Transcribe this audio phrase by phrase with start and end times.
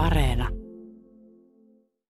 [0.00, 0.48] Areena.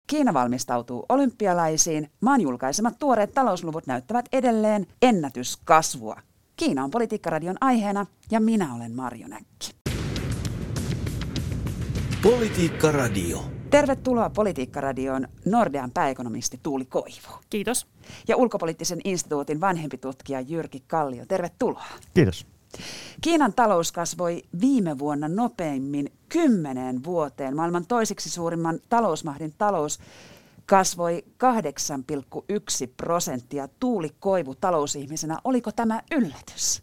[0.06, 2.10] Kiina valmistautuu olympialaisiin.
[2.20, 6.16] Maan julkaisemat tuoreet talousluvut näyttävät edelleen ennätyskasvua.
[6.56, 9.70] Kiina on Politiikkaradion aiheena ja minä olen Marjo Näkki.
[12.22, 13.44] Politiikka-radio.
[13.70, 17.38] Tervetuloa Politiikkaradioon Nordean pääekonomisti Tuuli Koivu.
[17.50, 17.86] Kiitos.
[18.28, 21.24] Ja ulkopoliittisen instituutin vanhempi tutkija Jyrki Kallio.
[21.26, 21.86] Tervetuloa.
[22.14, 22.46] Kiitos.
[23.20, 27.56] Kiinan talous kasvoi viime vuonna nopeimmin kymmeneen vuoteen.
[27.56, 30.00] Maailman toiseksi suurimman talousmahdin talous
[30.66, 33.68] kasvoi 8,1 prosenttia.
[33.80, 36.82] Tuuli Koivu talousihmisenä, oliko tämä yllätys?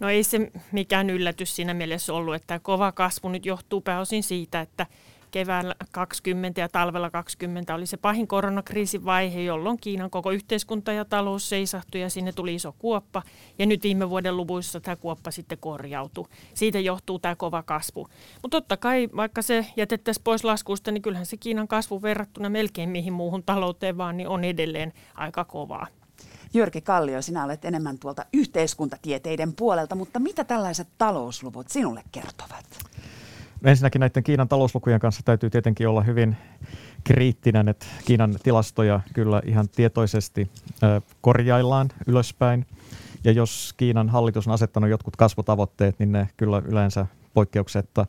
[0.00, 4.60] No ei se mikään yllätys siinä mielessä ollut, että kova kasvu nyt johtuu pääosin siitä,
[4.60, 4.86] että
[5.36, 11.04] keväällä 20 ja talvella 20 oli se pahin koronakriisin vaihe, jolloin Kiinan koko yhteiskunta ja
[11.04, 13.22] talous seisahtui ja sinne tuli iso kuoppa.
[13.58, 16.26] Ja nyt viime vuoden luvuissa tämä kuoppa sitten korjautui.
[16.54, 18.08] Siitä johtuu tämä kova kasvu.
[18.42, 22.88] Mutta totta kai, vaikka se jätettäisiin pois laskusta, niin kyllähän se Kiinan kasvu verrattuna melkein
[22.88, 25.86] mihin muuhun talouteen vaan, niin on edelleen aika kovaa.
[26.54, 32.85] Jyrki Kallio, sinä olet enemmän tuolta yhteiskuntatieteiden puolelta, mutta mitä tällaiset talousluvut sinulle kertovat?
[33.66, 36.36] Ensinnäkin näiden Kiinan talouslukujen kanssa täytyy tietenkin olla hyvin
[37.04, 40.50] kriittinen, että Kiinan tilastoja kyllä ihan tietoisesti
[41.20, 42.66] korjaillaan ylöspäin.
[43.24, 48.06] Ja jos Kiinan hallitus on asettanut jotkut kasvutavoitteet, niin ne kyllä yleensä poikkeuksetta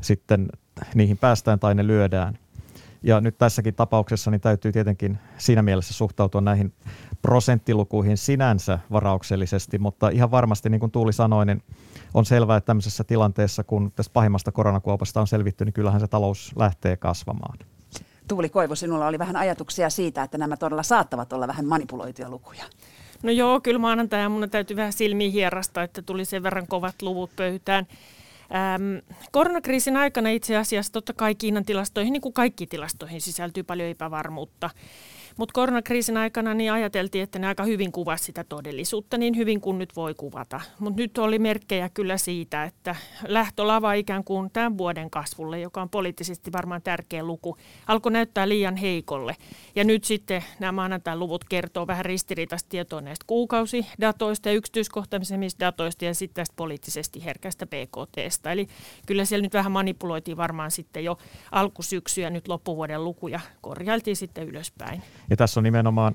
[0.00, 0.48] sitten
[0.94, 2.38] niihin päästään tai ne lyödään.
[3.02, 6.72] Ja nyt tässäkin tapauksessa niin täytyy tietenkin siinä mielessä suhtautua näihin
[7.22, 11.62] prosenttilukuihin sinänsä varauksellisesti, mutta ihan varmasti niin kuin Tuuli sanoi, niin
[12.14, 16.52] on selvää, että tämmöisessä tilanteessa, kun tästä pahimmasta koronakuopasta on selvitty, niin kyllähän se talous
[16.56, 17.58] lähtee kasvamaan.
[18.28, 22.64] Tuuli Koivu, sinulla oli vähän ajatuksia siitä, että nämä todella saattavat olla vähän manipuloituja lukuja.
[23.22, 27.30] No joo, kyllä maanantaina mun täytyy vähän silmiä hierasta, että tuli sen verran kovat luvut
[27.36, 27.86] pöytään.
[28.54, 28.98] Ähm,
[29.32, 34.70] koronakriisin aikana itse asiassa totta kai Kiinan tilastoihin, niin kuin kaikki tilastoihin, sisältyy paljon epävarmuutta.
[35.36, 39.78] Mutta koronakriisin aikana niin ajateltiin, että ne aika hyvin kuvasi sitä todellisuutta niin hyvin kuin
[39.78, 40.60] nyt voi kuvata.
[40.78, 42.96] Mutta nyt oli merkkejä kyllä siitä, että
[43.28, 48.76] lähtölava ikään kuin tämän vuoden kasvulle, joka on poliittisesti varmaan tärkeä luku, alkoi näyttää liian
[48.76, 49.36] heikolle.
[49.74, 56.04] Ja nyt sitten nämä maanantain luvut kertoo vähän ristiriitaista tietoa näistä kuukausidatoista ja yksityiskohtaisemmista datoista
[56.04, 58.52] ja sitten tästä poliittisesti herkästä BKTstä.
[58.52, 58.66] Eli
[59.06, 61.18] kyllä siellä nyt vähän manipuloitiin varmaan sitten jo
[61.52, 65.02] alkusyksyä nyt loppuvuoden lukuja korjailtiin sitten ylöspäin.
[65.30, 66.14] Ja tässä on nimenomaan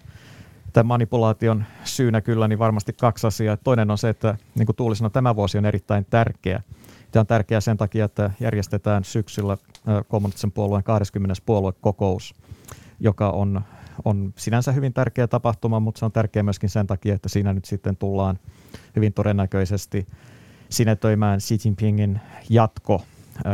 [0.73, 3.57] tämän manipulaation syynä kyllä niin varmasti kaksi asiaa.
[3.57, 6.61] Toinen on se, että niin kuin Tuuli sanoi, tämä vuosi on erittäin tärkeä.
[7.11, 9.57] Tämä on tärkeää sen takia, että järjestetään syksyllä
[10.07, 11.41] kommunistisen puolueen 20.
[11.45, 12.35] puoluekokous,
[12.99, 13.61] joka on,
[14.05, 17.65] on sinänsä hyvin tärkeä tapahtuma, mutta se on tärkeä myöskin sen takia, että siinä nyt
[17.65, 18.39] sitten tullaan
[18.95, 20.07] hyvin todennäköisesti
[20.69, 22.19] sinetöimään Xi Jinpingin
[22.49, 23.01] jatko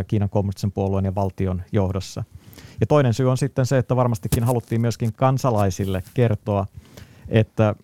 [0.08, 2.24] Kiinan kommunistisen puolueen ja valtion johdossa–
[2.80, 6.68] ja toinen syy on sitten se, että varmastikin haluttiin myöskin kansalaisille kertoa,
[7.28, 7.76] että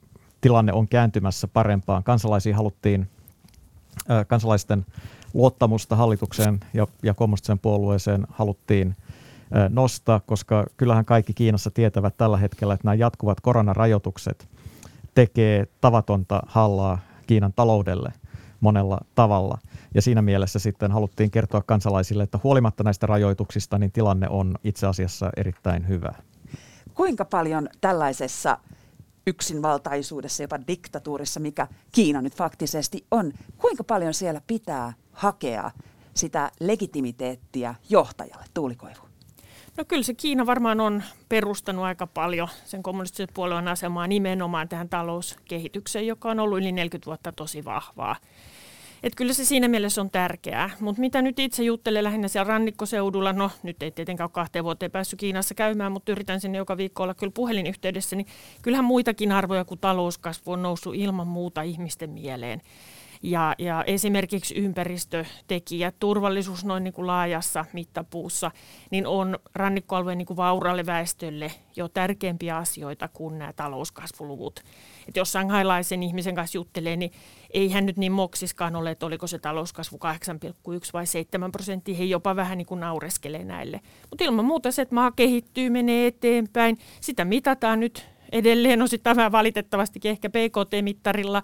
[0.41, 2.03] tilanne on kääntymässä parempaan.
[2.03, 3.09] Kansalaisiin haluttiin
[4.27, 4.85] kansalaisten
[5.33, 8.95] luottamusta hallitukseen ja, ja kommunistiseen puolueeseen haluttiin
[9.69, 14.47] nostaa, koska kyllähän kaikki Kiinassa tietävät tällä hetkellä, että nämä jatkuvat koronarajoitukset
[15.15, 18.13] tekee tavatonta hallaa Kiinan taloudelle
[18.59, 19.57] monella tavalla.
[19.95, 24.87] Ja siinä mielessä sitten haluttiin kertoa kansalaisille, että huolimatta näistä rajoituksista, niin tilanne on itse
[24.87, 26.13] asiassa erittäin hyvä.
[26.93, 28.57] Kuinka paljon tällaisessa
[29.27, 35.71] yksinvaltaisuudessa, jopa diktatuurissa, mikä Kiina nyt faktisesti on, kuinka paljon siellä pitää hakea
[36.13, 39.08] sitä legitimiteettiä johtajalle, Tuulikoivu?
[39.79, 44.89] No kyllä se Kiina varmaan on perustanut aika paljon sen kommunistisen puolueen asemaa nimenomaan tähän
[44.89, 48.15] talouskehitykseen, joka on ollut yli 40 vuotta tosi vahvaa.
[49.03, 53.33] Et kyllä se siinä mielessä on tärkeää, mutta mitä nyt itse juttelen lähinnä siellä rannikkoseudulla,
[53.33, 57.03] no nyt ei tietenkään ole kahteen vuoteen päässyt Kiinassa käymään, mutta yritän sinne joka viikko
[57.03, 58.27] olla kyllä puhelinyhteydessä, niin
[58.61, 62.61] kyllähän muitakin arvoja kuin talouskasvu on noussut ilman muuta ihmisten mieleen.
[63.23, 68.51] Ja, ja esimerkiksi ympäristötekijät, turvallisuus noin niin kuin laajassa mittapuussa,
[68.91, 74.59] niin on rannikkoalueen niin kuin vauraalle väestölle jo tärkeämpiä asioita kuin nämä talouskasvuluvut.
[75.07, 77.11] Et jos sanghailaisen ihmisen kanssa juttelee, niin
[77.53, 80.51] ei hän nyt niin moksiskaan ole, että oliko se talouskasvu 8,1
[80.93, 81.95] vai 7 prosenttia.
[81.95, 83.81] He jopa vähän niin kuin naureskelee näille.
[84.09, 89.31] Mutta ilman muuta se, että maa kehittyy, menee eteenpäin, sitä mitataan nyt edelleen osittain vähän
[89.31, 91.43] valitettavastikin ehkä PKT-mittarilla,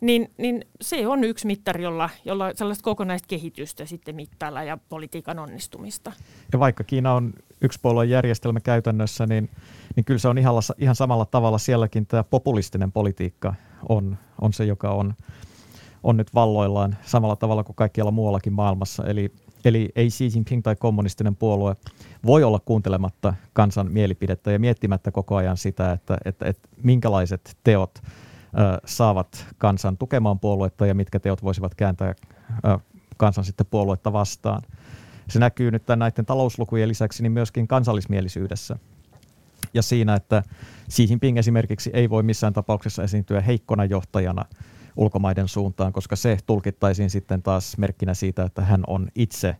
[0.00, 5.38] niin, niin se on yksi mittari, jolla, jolla sellaista kokonaista kehitystä sitten mittailla ja politiikan
[5.38, 6.12] onnistumista.
[6.52, 7.32] Ja vaikka Kiina on
[7.82, 9.50] puolueen järjestelmä käytännössä, niin,
[9.96, 13.54] niin kyllä se on ihan, ihan samalla tavalla sielläkin tämä populistinen politiikka
[13.88, 15.14] on, on se, joka on,
[16.02, 19.04] on nyt valloillaan samalla tavalla kuin kaikkialla muuallakin maailmassa.
[19.06, 19.32] Eli
[19.64, 21.76] Eli ei Xi Jinping tai kommunistinen puolue
[22.26, 28.02] voi olla kuuntelematta kansan mielipidettä ja miettimättä koko ajan sitä, että, että, että minkälaiset teot
[28.84, 32.14] saavat kansan tukemaan puoluetta ja mitkä teot voisivat kääntää
[33.16, 34.62] kansan sitten puoluetta vastaan.
[35.28, 38.76] Se näkyy nyt näiden talouslukujen lisäksi niin myöskin kansallismielisyydessä
[39.74, 40.42] ja siinä, että
[40.90, 44.44] Xi Jinping esimerkiksi ei voi missään tapauksessa esiintyä heikkona johtajana
[44.96, 49.56] ulkomaiden suuntaan, koska se tulkittaisiin sitten taas merkkinä siitä, että hän on itse,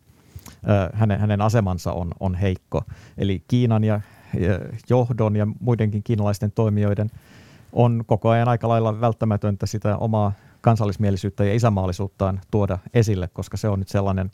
[0.93, 2.83] hänen, hänen asemansa on, on heikko.
[3.19, 4.01] Eli Kiinan ja
[4.91, 7.11] johdon ja muidenkin kiinalaisten toimijoiden
[7.73, 13.69] on koko ajan aika lailla välttämätöntä sitä omaa kansallismielisyyttä ja isämaallisuuttaan tuoda esille, koska se
[13.69, 14.31] on nyt sellainen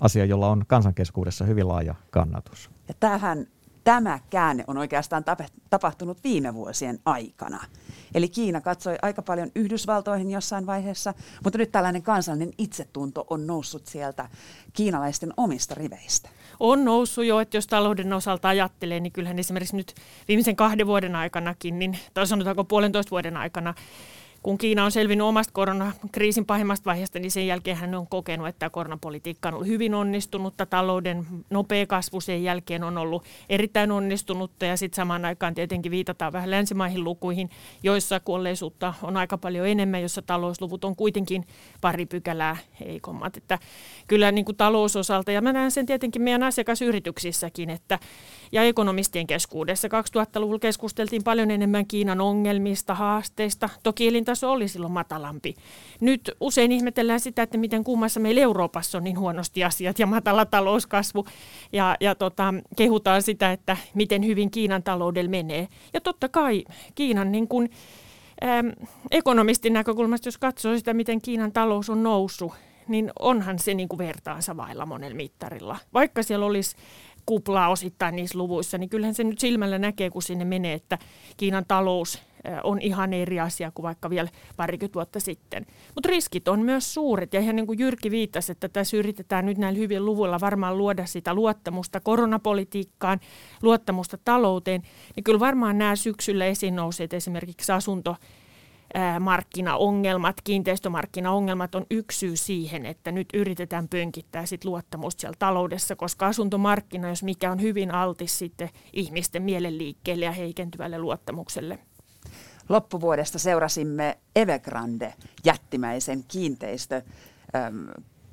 [0.00, 2.70] asia, jolla on kansankeskuudessa hyvin laaja kannatus.
[2.88, 3.46] Ja tähän
[3.84, 5.24] tämä käänne on oikeastaan
[5.70, 7.64] tapahtunut viime vuosien aikana.
[8.14, 11.14] Eli Kiina katsoi aika paljon Yhdysvaltoihin jossain vaiheessa,
[11.44, 14.28] mutta nyt tällainen kansallinen itsetunto on noussut sieltä
[14.72, 16.28] kiinalaisten omista riveistä.
[16.60, 19.94] On noussut jo, että jos talouden osalta ajattelee, niin kyllähän esimerkiksi nyt
[20.28, 23.74] viimeisen kahden vuoden aikanakin, niin, tai sanotaanko puolentoista vuoden aikana,
[24.42, 28.70] kun Kiina on selvinnyt omasta koronakriisin pahimmasta vaiheesta, niin sen jälkeen hän on kokenut, että
[28.70, 30.66] koronapolitiikka on ollut hyvin onnistunutta.
[30.66, 36.32] Talouden nopea kasvu sen jälkeen on ollut erittäin onnistunutta ja sitten samaan aikaan tietenkin viitataan
[36.32, 37.50] vähän länsimaihin lukuihin,
[37.82, 41.46] joissa kuolleisuutta on aika paljon enemmän, jossa talousluvut on kuitenkin
[41.80, 43.36] pari pykälää heikommat.
[43.36, 43.58] Että
[44.06, 47.98] kyllä niin kuin talousosalta, ja mä näen sen tietenkin meidän asiakasyrityksissäkin, että
[48.52, 53.68] ja ekonomistien keskuudessa 2000-luvulla keskusteltiin paljon enemmän Kiinan ongelmista, haasteista.
[53.82, 55.54] Toki elintaso oli silloin matalampi.
[56.00, 60.46] Nyt usein ihmetellään sitä, että miten kummassa meillä Euroopassa on niin huonosti asiat ja matala
[60.46, 61.26] talouskasvu.
[61.72, 65.68] Ja, ja tota, kehutaan sitä, että miten hyvin Kiinan taloudella menee.
[65.94, 66.64] Ja totta kai
[66.94, 67.70] Kiinan niin kuin,
[68.44, 68.68] ähm,
[69.10, 72.52] ekonomistin näkökulmasta, jos katsoo sitä, miten Kiinan talous on noussut,
[72.88, 75.76] niin onhan se niin kuin vertaansa vailla monella mittarilla.
[75.94, 76.76] Vaikka siellä olisi
[77.30, 80.98] kuplaa osittain niissä luvuissa, niin kyllähän se nyt silmällä näkee, kun sinne menee, että
[81.36, 82.22] Kiinan talous
[82.64, 85.66] on ihan eri asia kuin vaikka vielä parikymmentä vuotta sitten.
[85.94, 89.58] Mutta riskit on myös suuret ja ihan niin kuin Jyrki viittasi, että tässä yritetään nyt
[89.58, 93.20] näillä hyvillä luvuilla varmaan luoda sitä luottamusta koronapolitiikkaan,
[93.62, 94.82] luottamusta talouteen,
[95.16, 98.16] niin kyllä varmaan nämä syksyllä esiin nousseet esimerkiksi asunto
[99.20, 106.26] markkinaongelmat, kiinteistömarkkinaongelmat on yksi syy siihen, että nyt yritetään pönkittää sit luottamusta siellä taloudessa, koska
[106.26, 111.78] asuntomarkkina, jos mikä on hyvin altis sitten ihmisten mielenliikkeelle ja heikentyvälle luottamukselle.
[112.68, 115.14] Loppuvuodesta seurasimme Evergrande
[115.44, 117.02] jättimäisen kiinteistö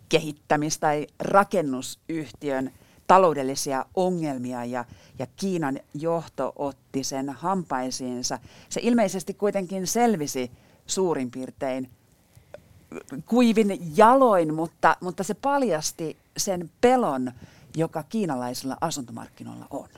[0.10, 2.72] kehittämis- tai rakennusyhtiön
[3.08, 4.86] taloudellisia ongelmia ja,
[5.20, 8.40] ja Kiinan johto otti sen hampaisiinsa.
[8.70, 10.52] Se ilmeisesti kuitenkin selvisi
[10.86, 11.90] suurin piirtein
[13.26, 17.32] kuivin jaloin, mutta, mutta se paljasti sen pelon,
[17.76, 19.90] joka kiinalaisilla asuntomarkkinoilla on.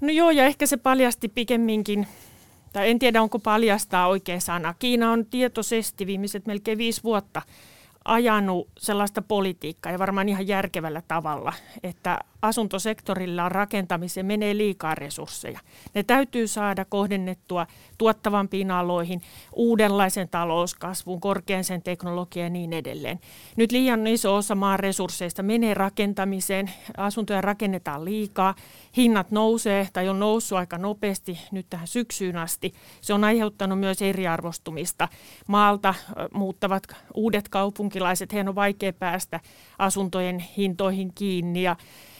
[0.00, 2.06] No joo, ja ehkä se paljasti pikemminkin,
[2.72, 4.74] tai en tiedä onko paljastaa oikea sana.
[4.78, 7.42] Kiina on tietoisesti viimeiset melkein viisi vuotta
[8.04, 11.52] ajanut sellaista politiikkaa ja varmaan ihan järkevällä tavalla,
[11.82, 15.60] että asuntosektorilla rakentamiseen menee liikaa resursseja.
[15.94, 17.66] Ne täytyy saada kohdennettua
[17.98, 19.22] tuottavampiin aloihin,
[19.52, 23.20] uudenlaisen talouskasvuun, korkean sen teknologiaan ja niin edelleen.
[23.56, 28.54] Nyt liian iso osa maan resursseista menee rakentamiseen, asuntoja rakennetaan liikaa,
[28.96, 32.74] hinnat nousee tai on noussut aika nopeasti nyt tähän syksyyn asti.
[33.00, 35.08] Se on aiheuttanut myös eriarvostumista.
[35.48, 35.94] Maalta
[36.34, 36.82] muuttavat
[37.14, 39.40] uudet kaupunkilaiset, heidän on vaikea päästä
[39.78, 41.76] asuntojen hintoihin kiinni ja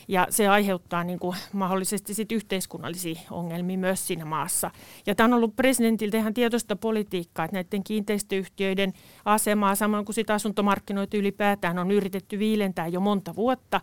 [0.08, 4.70] ja se aiheuttaa niin kuin mahdollisesti sit yhteiskunnallisia ongelmia myös siinä maassa.
[5.06, 8.92] Ja tämä on ollut presidentiltä ihan tietoista politiikkaa, että näiden kiinteistöyhtiöiden
[9.24, 13.80] asemaa, samoin kuin sitä asuntomarkkinoita ylipäätään on yritetty viilentää jo monta vuotta.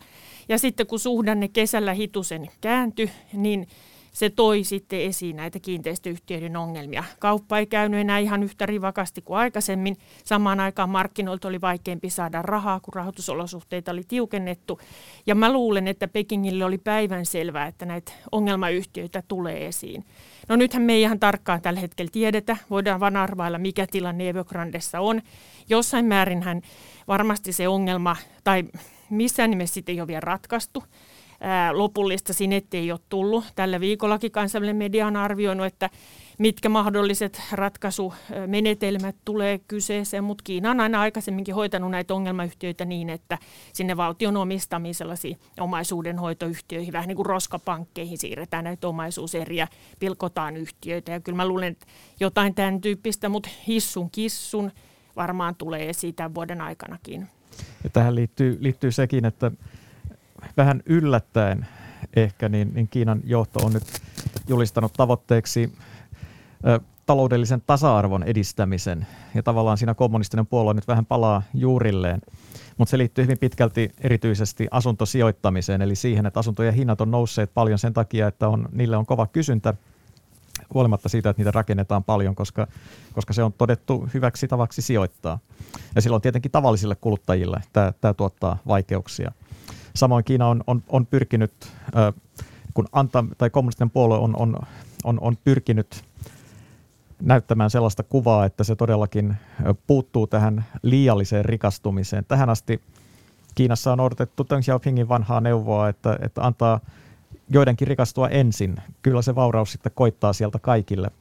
[0.49, 3.67] Ja sitten kun suhdanne kesällä hitusen kääntyi, niin
[4.11, 7.03] se toi sitten esiin näitä kiinteistöyhtiöiden ongelmia.
[7.19, 9.97] Kauppa ei käynyt enää ihan yhtä rivakasti kuin aikaisemmin.
[10.23, 14.79] Samaan aikaan markkinoilta oli vaikeampi saada rahaa, kun rahoitusolosuhteita oli tiukennettu.
[15.27, 20.05] Ja mä luulen, että Pekingille oli päivän selvää, että näitä ongelmayhtiöitä tulee esiin.
[20.49, 22.57] No nythän me ei ihan tarkkaan tällä hetkellä tiedetä.
[22.69, 25.21] Voidaan vain arvailla, mikä tilanne Evergrandessa on.
[25.69, 26.61] Jossain määrinhän
[27.07, 28.63] varmasti se ongelma, tai
[29.09, 30.83] missään nimessä sitten ei ole vielä ratkaistu
[31.71, 32.33] lopullista
[32.73, 33.45] ei ole tullut.
[33.55, 35.89] Tällä viikollakin kansainvälinen media on arvioinut, että
[36.37, 43.37] mitkä mahdolliset ratkaisumenetelmät tulee kyseeseen, mutta Kiina on aina aikaisemminkin hoitanut näitä ongelmayhtiöitä niin, että
[43.73, 49.67] sinne valtion omistamiin sellaisiin omaisuudenhoitoyhtiöihin, vähän niin kuin roskapankkeihin siirretään näitä omaisuuseriä,
[49.99, 51.85] pilkotaan yhtiöitä ja kyllä mä luulen, että
[52.19, 54.71] jotain tämän tyyppistä, mutta hissun kissun
[55.15, 57.27] varmaan tulee esiin tämän vuoden aikanakin.
[57.83, 59.51] Ja tähän liittyy, liittyy sekin, että
[60.57, 61.67] vähän yllättäen
[62.15, 63.83] ehkä, niin, niin Kiinan johto on nyt
[64.47, 65.73] julistanut tavoitteeksi
[66.67, 69.07] ö, taloudellisen tasa-arvon edistämisen.
[69.35, 72.21] Ja tavallaan siinä kommunistinen puolue nyt vähän palaa juurilleen.
[72.77, 77.79] Mutta se liittyy hyvin pitkälti erityisesti asuntosijoittamiseen, eli siihen, että asuntojen hinnat on nousseet paljon
[77.79, 79.73] sen takia, että on, niille on kova kysyntä
[80.73, 82.67] huolimatta siitä, että niitä rakennetaan paljon, koska,
[83.13, 85.39] koska se on todettu hyväksi tavaksi sijoittaa.
[85.95, 89.31] Ja silloin tietenkin tavallisille kuluttajille tämä, tuottaa vaikeuksia.
[89.95, 91.51] Samoin Kiina on, on, on pyrkinyt,
[92.73, 94.59] kun anta, tai kommunistinen puolue on, on,
[95.03, 96.03] on, on pyrkinyt
[97.21, 99.35] näyttämään sellaista kuvaa, että se todellakin
[99.87, 102.25] puuttuu tähän liialliseen rikastumiseen.
[102.25, 102.81] Tähän asti
[103.55, 106.79] Kiinassa on odotettu Deng Xiaopingin vanhaa neuvoa, että, että antaa
[107.49, 108.77] joidenkin rikastua ensin.
[109.01, 111.11] Kyllä se vauraus sitten koittaa sieltä kaikille.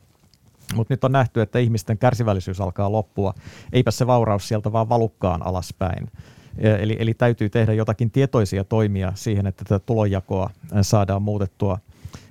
[0.74, 3.34] Mutta nyt on nähty, että ihmisten kärsivällisyys alkaa loppua.
[3.72, 6.08] Eipä se vauraus sieltä vaan valukkaan alaspäin.
[6.58, 10.50] Eli, eli täytyy tehdä jotakin tietoisia toimia siihen, että tätä tulonjakoa
[10.82, 11.78] saadaan muutettua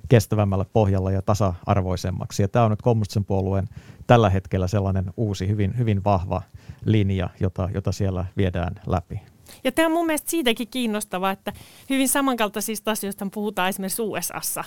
[0.08, 2.42] kestävämmälle pohjalle ja tasa-arvoisemmaksi.
[2.42, 3.68] Ja tämä on nyt kommunistisen puolueen
[4.06, 6.42] tällä hetkellä sellainen uusi, hyvin, hyvin vahva
[6.84, 9.20] linja, jota, jota siellä viedään läpi.
[9.64, 11.52] Ja tämä on mun mielestä siitäkin kiinnostavaa, että
[11.90, 14.64] hyvin samankaltaisista asioista puhutaan esimerkiksi USAssa,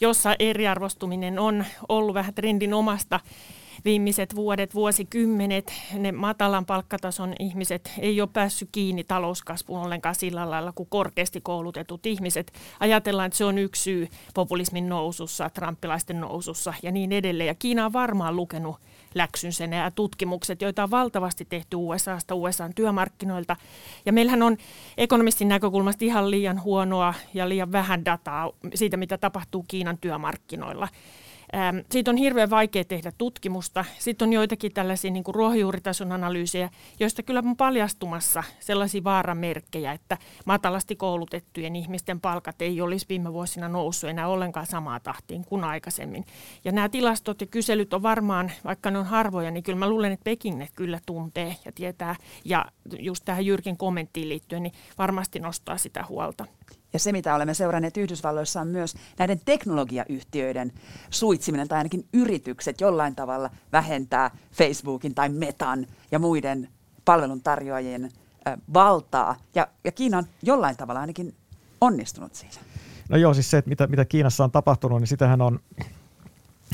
[0.00, 3.20] jossa eriarvostuminen on ollut vähän trendin omasta
[3.84, 10.72] viimeiset vuodet, vuosikymmenet, ne matalan palkkatason ihmiset ei ole päässyt kiinni talouskasvuun ollenkaan sillä lailla
[10.72, 12.52] kuin korkeasti koulutetut ihmiset.
[12.80, 17.46] Ajatellaan, että se on yksi syy populismin nousussa, trumpilaisten nousussa ja niin edelleen.
[17.46, 18.76] Ja Kiina on varmaan lukenut
[19.14, 23.56] läksynsä ja tutkimukset, joita on valtavasti tehty USAsta, USAn työmarkkinoilta.
[24.06, 24.56] Ja meillähän on
[24.96, 30.88] ekonomistin näkökulmasta ihan liian huonoa ja liian vähän dataa siitä, mitä tapahtuu Kiinan työmarkkinoilla.
[31.54, 33.84] Ähm, siitä on hirveän vaikea tehdä tutkimusta.
[33.98, 40.18] Sitten on joitakin tällaisia niin kuin ruohonjuuritason analyysejä, joista kyllä on paljastumassa sellaisia vaaramerkkejä, että
[40.44, 46.24] matalasti koulutettujen ihmisten palkat ei olisi viime vuosina noussut enää ollenkaan samaa tahtiin kuin aikaisemmin.
[46.64, 50.12] Ja nämä tilastot ja kyselyt on varmaan, vaikka ne on harvoja, niin kyllä mä luulen,
[50.12, 52.16] että Peking ne kyllä tuntee ja tietää.
[52.44, 52.64] Ja
[52.98, 56.44] just tähän Jyrkin kommenttiin liittyen, niin varmasti nostaa sitä huolta.
[56.96, 60.72] Ja se, mitä olemme seuranneet Yhdysvalloissa, on myös näiden teknologiayhtiöiden
[61.10, 66.68] suitsiminen tai ainakin yritykset jollain tavalla vähentää Facebookin tai Metan ja muiden
[67.04, 68.10] palveluntarjoajien
[68.74, 69.36] valtaa.
[69.54, 71.34] Ja, ja Kiina on jollain tavalla ainakin
[71.80, 72.54] onnistunut siinä.
[73.08, 75.60] No joo, siis se, että mitä, mitä Kiinassa on tapahtunut, niin sitähän on,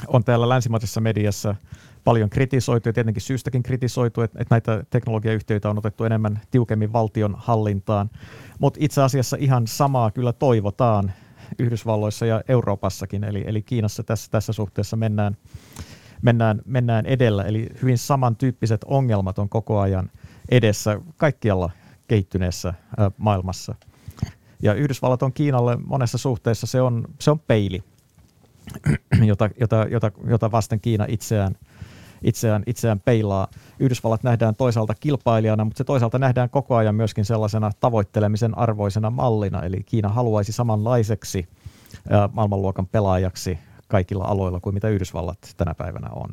[0.06, 1.54] on täällä länsimaisessa mediassa
[2.04, 7.34] paljon kritisoitu ja tietenkin syystäkin kritisoitu, että, että näitä teknologiayhtiöitä on otettu enemmän tiukemmin valtion
[7.38, 8.10] hallintaan.
[8.58, 11.12] Mutta itse asiassa ihan samaa kyllä toivotaan
[11.58, 15.36] Yhdysvalloissa ja Euroopassakin, eli, eli Kiinassa tässä, tässä suhteessa mennään,
[16.22, 17.44] mennään, mennään edellä.
[17.44, 20.10] Eli hyvin samantyyppiset ongelmat on koko ajan
[20.48, 21.70] edessä kaikkialla
[22.08, 22.74] kehittyneessä
[23.18, 23.74] maailmassa.
[24.62, 27.82] Ja Yhdysvallat on Kiinalle monessa suhteessa, se on, se on peili,
[29.26, 31.54] jota, jota, jota, jota vasten Kiina itseään–
[32.24, 33.48] itseään, itseään peilaa.
[33.78, 39.62] Yhdysvallat nähdään toisaalta kilpailijana, mutta se toisaalta nähdään koko ajan myöskin sellaisena tavoittelemisen arvoisena mallina.
[39.62, 41.48] Eli Kiina haluaisi samanlaiseksi
[42.32, 46.28] maailmanluokan pelaajaksi kaikilla aloilla kuin mitä Yhdysvallat tänä päivänä on.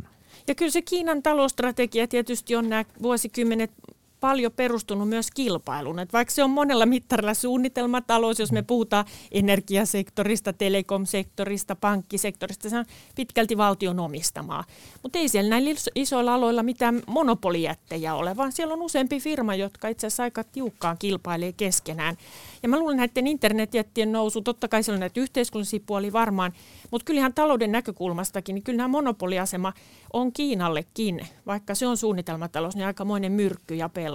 [0.47, 3.71] Ja kyllä se Kiinan talousstrategia tietysti on nämä vuosikymmenet
[4.19, 5.99] paljon perustunut myös kilpailuun.
[5.99, 12.85] Että vaikka se on monella mittarilla suunnitelmatalous, jos me puhutaan energiasektorista, telekomsektorista, pankkisektorista, se on
[13.15, 14.63] pitkälti valtion omistamaa.
[15.03, 19.87] Mutta ei siellä näillä isoilla aloilla mitään monopolijättejä ole, vaan siellä on useampi firma, jotka
[19.87, 22.15] itse asiassa aika tiukkaan kilpailee keskenään.
[22.63, 26.53] Ja mä luulen näiden internetjättien nousu, totta kai siellä on näitä yhteiskunnallisia puolia varmaan,
[26.91, 29.73] mutta kyllähän talouden näkökulmastakin, niin kyllähän monopoliasema
[30.13, 34.08] on Kiinallekin, vaikka se on suunnitelmatalous, niin aikamoinen myrkky ja pelko.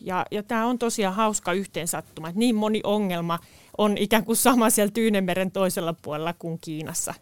[0.00, 3.38] Ja, ja tämä on tosiaan hauska yhteensattuma, että niin moni ongelma
[3.78, 7.14] on ikään kuin sama siellä Tyynemeren toisella puolella kuin Kiinassa.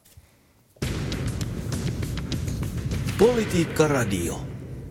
[3.19, 4.41] Politiikka Radio.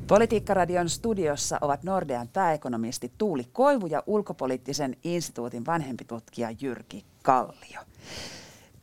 [0.08, 7.82] Politiikkaradion studiossa ovat Nordean pääekonomisti Tuuli Koivu ja ulkopoliittisen instituutin vanhempi tutkija Jyrki Kallio.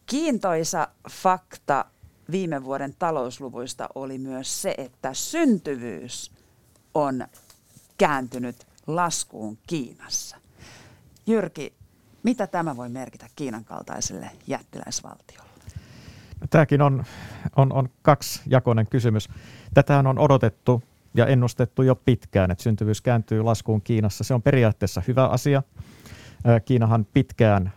[0.06, 1.84] Kiintoisa fakta
[2.30, 6.32] viime vuoden talousluvuista oli myös se, että syntyvyys
[6.94, 7.26] on
[8.02, 10.36] kääntynyt laskuun Kiinassa.
[11.26, 11.72] Jyrki,
[12.22, 15.50] mitä tämä voi merkitä Kiinan kaltaiselle jättiläisvaltiolle?
[16.50, 17.04] Tämäkin on,
[17.56, 19.28] on, on kaksijakoinen kysymys.
[19.74, 20.82] Tätä on odotettu
[21.14, 24.24] ja ennustettu jo pitkään, että syntyvyys kääntyy laskuun Kiinassa.
[24.24, 25.62] Se on periaatteessa hyvä asia.
[26.64, 27.72] Kiinahan pitkään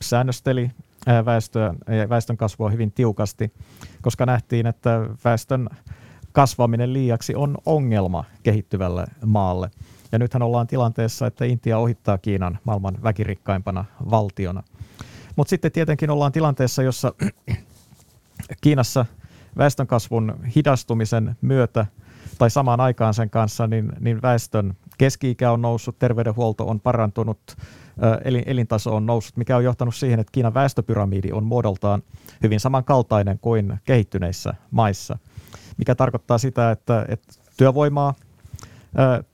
[0.00, 0.70] säännösteli
[1.24, 1.74] väestöä,
[2.08, 3.52] väestön kasvua hyvin tiukasti,
[4.02, 5.68] koska nähtiin, että väestön
[6.32, 9.70] kasvaminen liiaksi on ongelma kehittyvälle maalle.
[10.12, 14.62] Ja nythän ollaan tilanteessa, että Intia ohittaa Kiinan maailman väkirikkaimpana valtiona.
[15.36, 17.12] Mutta sitten tietenkin ollaan tilanteessa, jossa
[18.62, 19.06] Kiinassa
[19.58, 21.86] väestönkasvun hidastumisen myötä
[22.38, 27.56] tai samaan aikaan sen kanssa, niin, niin väestön keski-ikä on noussut, terveydenhuolto on parantunut,
[28.46, 32.02] elintaso on noussut, mikä on johtanut siihen, että Kiinan väestöpyramidi on muodoltaan
[32.42, 35.18] hyvin samankaltainen kuin kehittyneissä maissa,
[35.76, 38.14] mikä tarkoittaa sitä, että, että työvoimaa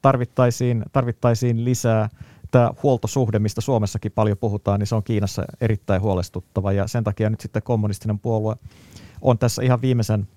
[0.03, 2.09] tarvittaisiin, tarvittaisiin lisää.
[2.51, 7.31] Tämä huoltosuhde, mistä Suomessakin paljon puhutaan, niin se on Kiinassa erittäin huolestuttava ja sen takia
[7.31, 8.57] nyt sitten kommunistinen puolue
[9.23, 10.29] on tässä ihan viimeisen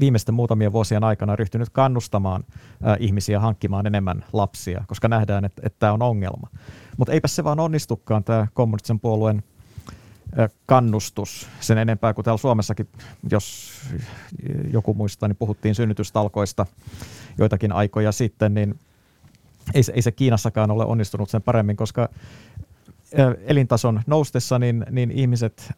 [0.00, 2.44] viimeisten muutamien vuosien aikana ryhtynyt kannustamaan
[2.98, 6.48] ihmisiä hankkimaan enemmän lapsia, koska nähdään, että, että tämä on ongelma.
[6.96, 9.42] Mutta eipä se vaan onnistukaan tämä kommunistisen puolueen
[10.66, 12.88] kannustus sen enempää kuin täällä Suomessakin,
[13.30, 13.72] jos
[14.72, 16.66] joku muistaa, niin puhuttiin synnytystalkoista
[17.38, 18.78] joitakin aikoja sitten, niin
[19.74, 22.08] ei ei se Kiinassakaan ole onnistunut sen paremmin, koska
[23.46, 25.70] elintason noustessa niin, niin ihmiset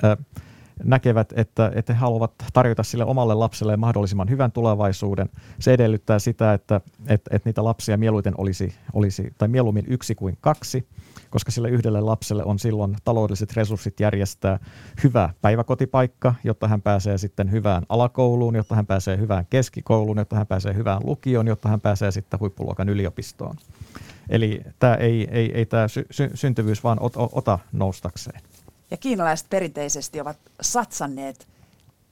[0.85, 5.29] näkevät, että, että he haluavat tarjota sille omalle lapselle mahdollisimman hyvän tulevaisuuden.
[5.59, 10.39] Se edellyttää sitä, että, että, että niitä lapsia mieluiten olisi, olisi, tai mieluummin yksi kuin
[10.41, 10.87] kaksi,
[11.31, 14.59] koska sille yhdelle lapselle on silloin taloudelliset resurssit järjestää
[15.05, 20.47] hyvä päiväkotipaikka, jotta hän pääsee sitten hyvään alakouluun, jotta hän pääsee hyvään keskikouluun, jotta hän
[20.47, 23.57] pääsee hyvään lukioon, jotta hän pääsee sitten huippuluokan yliopistoon.
[24.29, 28.41] Eli tämä ei, ei, ei tämä sy- sy- syntyvyys vaan ot, ota noustakseen.
[28.91, 31.49] Ja kiinalaiset perinteisesti ovat satsanneet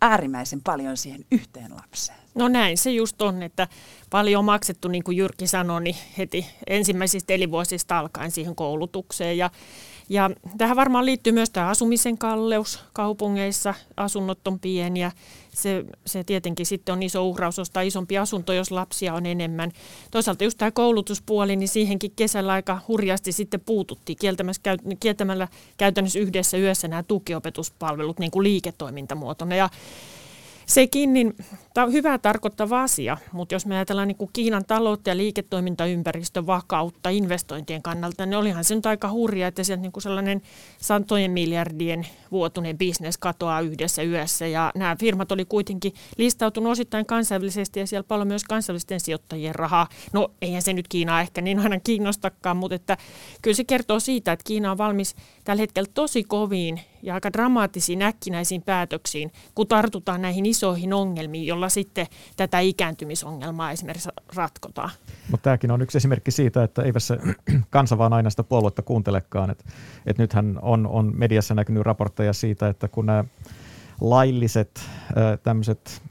[0.01, 2.19] äärimmäisen paljon siihen yhteen lapseen.
[2.35, 3.69] No näin se just on, että
[4.11, 9.39] paljon on maksettu, niin kuin Jyrki sanoi, niin heti ensimmäisistä elinvuosista alkaen siihen koulutukseen.
[9.39, 9.51] Ja
[10.09, 13.75] ja tähän varmaan liittyy myös tämä asumisen kalleus kaupungeissa.
[13.97, 15.13] Asunnot on pieniä.
[15.55, 19.73] Se, se tietenkin sitten on iso uhraus ostaa isompi asunto, jos lapsia on enemmän.
[20.11, 24.19] Toisaalta just tämä koulutuspuoli, niin siihenkin kesällä aika hurjasti sitten puututtiin
[25.01, 29.57] kieltämällä käytännössä yhdessä yössä nämä tukiopetuspalvelut niin kuin liiketoimintamuotona.
[29.57, 29.71] Ja
[30.67, 31.37] sekin niin,
[31.75, 36.47] tämä on hyvää tarkoittava asia, mutta jos me ajatellaan niin kuin Kiinan taloutta ja liiketoimintaympäristön
[36.47, 40.43] vakautta investointien kannalta, niin olihan se nyt aika hurja, että sieltä niin kuin sellainen
[40.79, 44.47] santojen miljardien vuotuinen bisnes katoaa yhdessä yössä.
[44.47, 49.89] Ja nämä firmat oli kuitenkin listautunut osittain kansainvälisesti ja siellä paljon myös kansainvälisten sijoittajien rahaa.
[50.13, 52.97] No eihän se nyt Kiinaa ehkä niin aina kiinnostakaan, mutta että
[53.43, 58.03] kyllä se kertoo siitä, että Kiina on valmis tällä hetkellä tosi koviin ja aika dramaattisiin
[58.03, 62.07] äkkinäisiin päätöksiin, kun tartutaan näihin isoihin ongelmiin, jolla sitten
[62.37, 64.91] tätä ikääntymisongelmaa esimerkiksi ratkotaan.
[65.31, 67.19] Mutta tämäkin on yksi esimerkki siitä, että eivät se
[67.71, 69.51] kansa vaan aina sitä puoluetta kuuntelekaan.
[69.51, 69.65] Et,
[70.07, 73.25] et nythän on, on mediassa näkynyt raportteja siitä, että kun nämä
[74.01, 74.81] lailliset
[75.43, 76.03] tämmöiset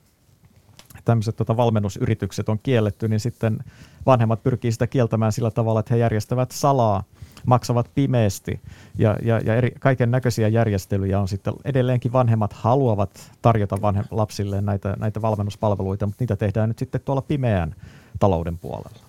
[1.05, 3.59] tämmöiset tota, valmennusyritykset on kielletty, niin sitten
[4.05, 7.03] vanhemmat pyrkii sitä kieltämään sillä tavalla, että he järjestävät salaa
[7.45, 8.59] maksavat pimeästi
[8.97, 11.53] ja, ja, ja eri, kaiken näköisiä järjestelyjä on sitten.
[11.65, 17.21] Edelleenkin vanhemmat haluavat tarjota vanhem, lapsille näitä, näitä valmennuspalveluita, mutta niitä tehdään nyt sitten tuolla
[17.21, 17.75] pimeän
[18.19, 18.99] talouden puolella.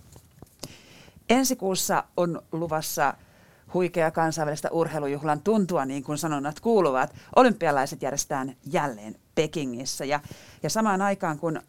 [1.29, 3.15] Ensi kuussa on luvassa
[3.75, 7.15] huikea kansainvälistä urheilujuhlan tuntua, niin kuin sanonnat kuuluvat.
[7.37, 10.05] Olympialaiset järjestetään jälleen Pekingissä.
[10.05, 10.21] Ja,
[10.63, 11.61] ja samaan aikaan, kun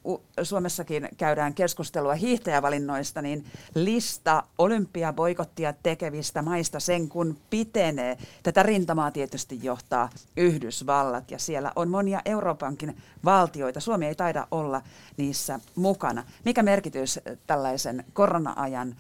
[0.43, 8.17] Suomessakin käydään keskustelua hiihtäjävalinnoista, niin lista olympiaboikottia tekevistä maista sen kun pitenee.
[8.43, 13.79] Tätä rintamaa tietysti johtaa Yhdysvallat ja siellä on monia Euroopankin valtioita.
[13.79, 14.81] Suomi ei taida olla
[15.17, 16.23] niissä mukana.
[16.45, 18.95] Mikä merkitys tällaisen korona-ajan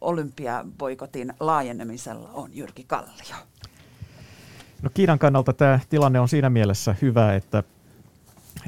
[0.00, 3.36] olympiaboikotin laajenemisella on, Jyrki Kallio?
[4.82, 7.62] No Kiinan kannalta tämä tilanne on siinä mielessä hyvä, että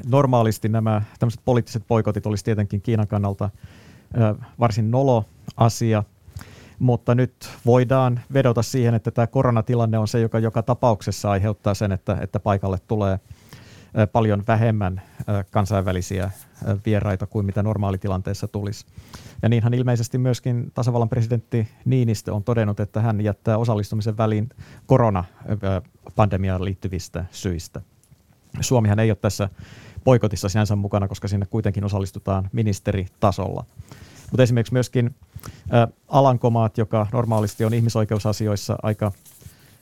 [0.09, 3.49] normaalisti nämä tämmöiset poliittiset boikotit olisi tietenkin Kiinan kannalta
[4.59, 5.25] varsin nolo
[5.57, 6.03] asia,
[6.79, 7.33] mutta nyt
[7.65, 12.39] voidaan vedota siihen, että tämä koronatilanne on se, joka joka tapauksessa aiheuttaa sen, että, että
[12.39, 13.19] paikalle tulee
[14.11, 15.01] paljon vähemmän
[15.51, 16.31] kansainvälisiä
[16.85, 18.85] vieraita kuin mitä normaalitilanteessa tulisi.
[19.41, 24.49] Ja niinhän ilmeisesti myöskin tasavallan presidentti Niinistö on todennut, että hän jättää osallistumisen väliin
[24.85, 27.81] koronapandemiaan liittyvistä syistä.
[28.61, 29.49] Suomihan ei ole tässä
[30.03, 33.65] poikotissa sinänsä mukana, koska sinne kuitenkin osallistutaan ministeritasolla.
[34.31, 35.15] Mutta esimerkiksi myöskin
[36.07, 39.11] Alankomaat, joka normaalisti on ihmisoikeusasioissa aika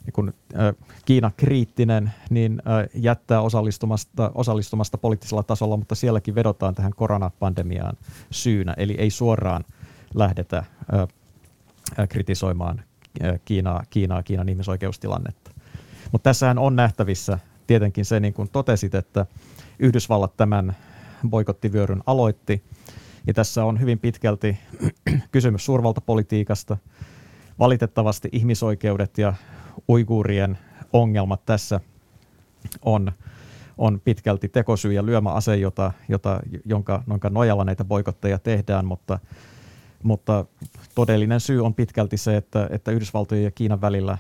[0.06, 0.74] niin kun, ä,
[1.06, 2.62] Kiina-kriittinen, niin
[2.96, 7.98] jättää osallistumasta, osallistumasta poliittisella tasolla, mutta sielläkin vedotaan tähän koronapandemiaan
[8.32, 9.64] syynä, eli ei suoraan
[10.16, 10.64] lähdetä
[12.10, 12.82] kritisoimaan
[13.46, 15.52] Kiinaa, Kiinaa, Kiinan ihmisoikeustilannetta.
[16.12, 19.26] Mutta tässähän on nähtävissä tietenkin se, niin kuin totesit, että
[19.80, 20.76] Yhdysvallat tämän
[21.30, 22.64] boikottivyöryn aloitti
[23.28, 24.58] Ja tässä on hyvin pitkälti
[25.32, 26.78] kysymys suurvaltapolitiikasta.
[27.60, 29.34] Valitettavasti ihmisoikeudet ja
[29.90, 30.58] uiguurien
[30.94, 31.80] ongelmat tässä
[32.82, 33.12] on,
[33.78, 39.20] on pitkälti tekosyy ja lyömäase, jota, jota, jonka, jonka nojalla näitä boikotteja tehdään, mutta,
[40.04, 40.46] mutta
[40.96, 44.18] todellinen syy on pitkälti se, että, että Yhdysvaltojen ja Kiinan välillä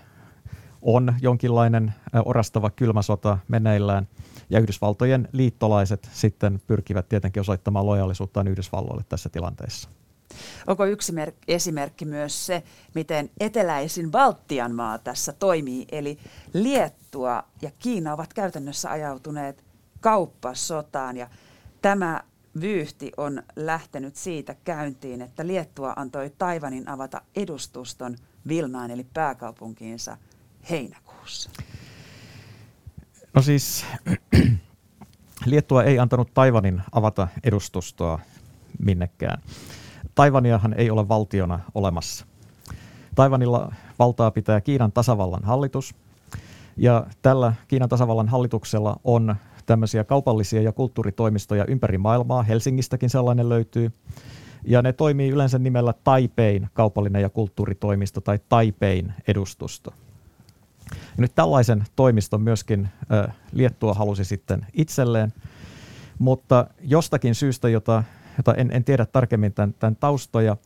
[0.81, 1.93] on jonkinlainen
[2.25, 4.07] orastava kylmäsota meneillään,
[4.49, 9.89] ja Yhdysvaltojen liittolaiset sitten pyrkivät tietenkin osoittamaan lojaalisuuttaan Yhdysvalloille tässä tilanteessa.
[10.67, 16.19] Onko yksi mer- esimerkki myös se, miten eteläisin Baltian maa tässä toimii, eli
[16.53, 19.63] Liettua ja Kiina ovat käytännössä ajautuneet
[20.01, 21.29] kauppasotaan ja
[21.81, 22.21] tämä
[22.61, 28.15] vyyhti on lähtenyt siitä käyntiin, että Liettua antoi Taivanin avata edustuston
[28.47, 30.17] Vilnaan eli pääkaupunkiinsa
[30.69, 31.49] heinäkuussa.
[33.33, 33.85] No siis
[35.45, 38.19] Liettua ei antanut Taivanin avata edustustoa
[38.79, 39.41] minnekään.
[40.15, 42.25] Taivaniahan ei ole valtiona olemassa.
[43.15, 45.95] Taivanilla valtaa pitää Kiinan tasavallan hallitus,
[46.77, 52.43] ja tällä Kiinan tasavallan hallituksella on tämmöisiä kaupallisia ja kulttuuritoimistoja ympäri maailmaa.
[52.43, 53.91] Helsingistäkin sellainen löytyy.
[54.65, 59.93] Ja ne toimii yleensä nimellä Taipein kaupallinen ja kulttuuritoimisto tai Taipein edustusto.
[60.91, 65.33] Ja nyt tällaisen toimiston myöskin äh, Liettua halusi sitten itselleen,
[66.19, 68.03] mutta jostakin syystä, jota
[68.37, 70.57] jota en, en tiedä tarkemmin tämän, tämän taustoja,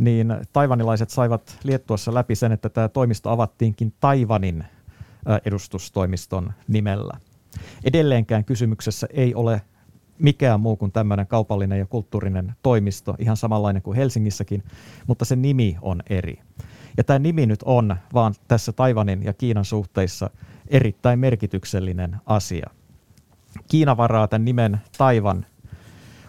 [0.00, 4.64] niin taivanilaiset saivat Liettuassa läpi sen, että tämä toimisto avattiinkin Taivanin
[5.44, 7.20] edustustoimiston nimellä.
[7.84, 9.62] Edelleenkään kysymyksessä ei ole
[10.18, 14.62] mikään muu kuin tämmöinen kaupallinen ja kulttuurinen toimisto, ihan samanlainen kuin Helsingissäkin,
[15.06, 16.38] mutta se nimi on eri.
[16.96, 20.30] Ja tämä nimi nyt on vaan tässä Taivanin ja Kiinan suhteissa
[20.68, 22.70] erittäin merkityksellinen asia.
[23.68, 25.46] Kiina varaa tämän nimen Taivan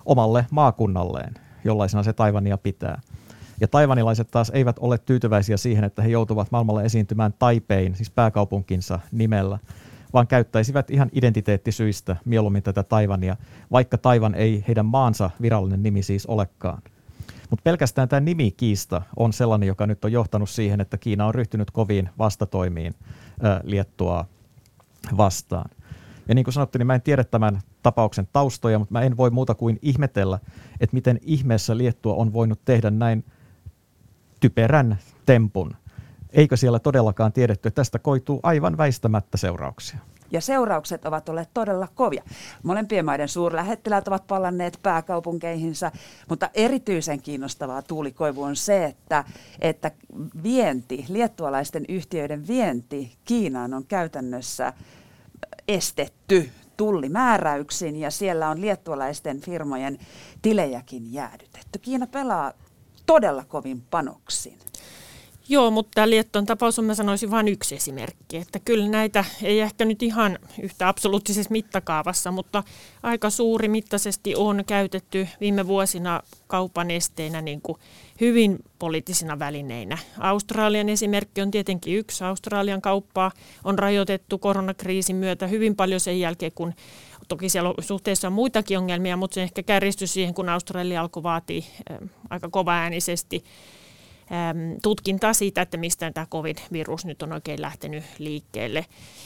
[0.05, 1.33] omalle maakunnalleen,
[1.63, 3.01] jollaisena se Taivania pitää.
[3.61, 8.99] Ja taivanilaiset taas eivät ole tyytyväisiä siihen, että he joutuvat maailmalle esiintymään Taipein, siis pääkaupunkinsa
[9.11, 9.59] nimellä,
[10.13, 13.37] vaan käyttäisivät ihan identiteettisyistä mieluummin tätä Taivania,
[13.71, 16.81] vaikka Taivan ei heidän maansa virallinen nimi siis olekaan.
[17.49, 21.71] Mutta pelkästään tämä nimikiista on sellainen, joka nyt on johtanut siihen, että Kiina on ryhtynyt
[21.71, 22.95] koviin vastatoimiin
[23.63, 24.25] Liettua
[25.17, 25.69] vastaan.
[26.31, 29.29] Ja niin kuin sanottu, niin mä en tiedä tämän tapauksen taustoja, mutta mä en voi
[29.29, 30.39] muuta kuin ihmetellä,
[30.79, 33.25] että miten ihmeessä Liettua on voinut tehdä näin
[34.39, 35.75] typerän tempun.
[36.29, 39.99] Eikö siellä todellakaan tiedetty, että tästä koituu aivan väistämättä seurauksia?
[40.31, 42.23] Ja seuraukset ovat olleet todella kovia.
[42.63, 45.91] Molempien maiden suurlähettiläät ovat palanneet pääkaupunkeihinsa,
[46.29, 49.23] mutta erityisen kiinnostavaa tuulikoivu on se, että,
[49.61, 49.91] että
[50.43, 54.73] vienti, liettualaisten yhtiöiden vienti Kiinaan on käytännössä
[55.67, 59.99] estetty tullimääräyksin ja siellä on liettualaisten firmojen
[60.41, 61.80] tilejäkin jäädytetty.
[61.80, 62.54] Kiina pelaa
[63.06, 64.60] todella kovin panoksin.
[65.49, 68.38] Joo, mutta tämä Lietton tapaus on, mä sanoisin, vain yksi esimerkki.
[68.38, 72.63] Että kyllä näitä ei ehkä nyt ihan yhtä absoluuttisessa mittakaavassa, mutta
[73.04, 77.77] aika suuri mittaisesti on käytetty viime vuosina kaupan esteenä niin kuin
[78.21, 79.97] hyvin poliittisina välineinä.
[80.19, 82.23] Australian esimerkki on tietenkin yksi.
[82.23, 83.31] Australian kauppaa
[83.63, 86.73] on rajoitettu koronakriisin myötä hyvin paljon sen jälkeen, kun
[87.27, 91.23] toki siellä on suhteessa on muitakin ongelmia, mutta se ehkä kärjistyi siihen, kun Australia alkoi
[91.23, 91.62] vaatia
[92.29, 93.43] aika kovaäänisesti
[94.81, 98.85] tutkintaa siitä, että mistä tämä covid-virus nyt on oikein lähtenyt liikkeelle.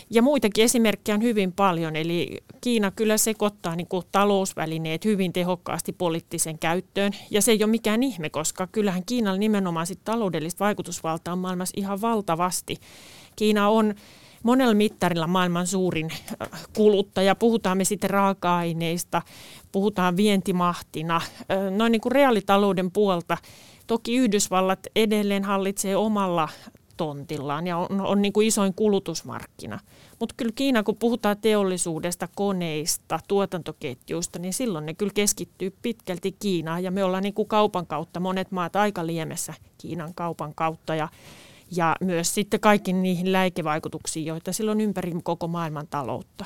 [0.09, 5.93] Ja muitakin esimerkkejä on hyvin paljon, eli Kiina kyllä sekoittaa niin kuin talousvälineet hyvin tehokkaasti
[5.93, 11.31] poliittisen käyttöön, ja se ei ole mikään ihme, koska kyllähän Kiinalla nimenomaan sit taloudellista vaikutusvaltaa
[11.31, 12.77] on maailmassa ihan valtavasti.
[13.35, 13.95] Kiina on
[14.43, 17.35] monella mittarilla maailman suurin äh, kuluttaja.
[17.35, 19.21] Puhutaan me sitten raaka-aineista,
[19.71, 23.37] puhutaan vientimahtina, äh, noin niin kuin reaalitalouden puolta–
[23.87, 26.49] Toki Yhdysvallat edelleen hallitsee omalla
[26.97, 29.79] tontillaan ja on, on niin kuin isoin kulutusmarkkina.
[30.19, 36.83] Mutta kyllä Kiina, kun puhutaan teollisuudesta, koneista, tuotantoketjuista, niin silloin ne kyllä keskittyy pitkälti Kiinaan.
[36.83, 40.95] Ja me ollaan niin kuin kaupan kautta, monet maat aika liemessä Kiinan kaupan kautta.
[40.95, 41.07] Ja,
[41.75, 46.45] ja myös sitten kaikki niihin läikevaikutuksiin, joita silloin ympäri koko maailman taloutta.